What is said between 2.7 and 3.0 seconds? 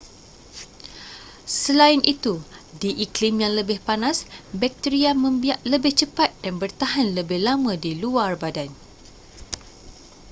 di